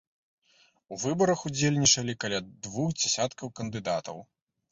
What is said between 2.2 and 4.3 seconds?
каля двух дзясяткаў кандыдатаў.